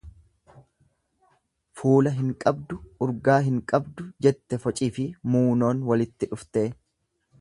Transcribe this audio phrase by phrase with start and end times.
[1.81, 6.67] Fuula hin qabdu, urgaa hin qabdu jette focifi muunoon walitti dhuftee.